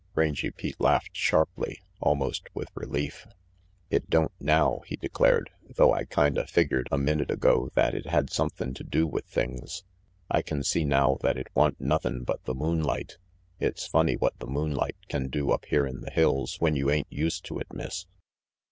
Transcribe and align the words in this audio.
Rangy 0.15 0.49
Pete 0.49 0.81
laughed 0.81 1.15
sharply, 1.15 1.79
almost 1.99 2.47
with 2.55 2.71
relief. 2.73 3.27
"It 3.91 4.09
don't, 4.09 4.31
now," 4.39 4.81
he 4.87 4.95
declared, 4.95 5.51
"though 5.75 5.93
I 5.93 6.05
kinda 6.05 6.47
figured 6.47 6.87
a 6.91 6.97
minute 6.97 7.29
ago 7.29 7.69
that 7.75 7.93
it 7.93 8.07
had 8.07 8.31
somethin* 8.31 8.73
to 8.73 8.83
do 8.83 9.05
with 9.05 9.25
things. 9.25 9.83
I 10.27 10.41
can 10.41 10.63
see 10.63 10.85
now 10.85 11.19
that 11.21 11.37
it 11.37 11.49
wa'n't 11.53 11.79
nothin' 11.79 12.23
but 12.23 12.43
the 12.45 12.55
moonlight. 12.55 13.19
It's 13.59 13.85
funny 13.85 14.15
what 14.15 14.35
the 14.39 14.47
moonlight 14.47 14.95
can 15.07 15.27
do 15.27 15.51
up 15.51 15.65
here 15.65 15.85
in 15.85 16.01
the 16.01 16.09
hills 16.09 16.59
when 16.59 16.75
you 16.75 16.89
ain't 16.89 17.11
used 17.13 17.45
to 17.45 17.59
it, 17.59 17.71
Miss. 17.71 18.07